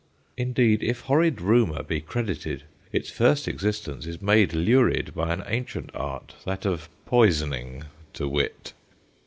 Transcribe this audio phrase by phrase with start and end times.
[0.35, 5.91] Indeed, if horrid rumour be credited, its first existence is made lurid by an ancient
[5.93, 7.83] art, that of poison ing,
[8.13, 8.73] to wit.